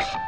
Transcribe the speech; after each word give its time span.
you 0.00 0.27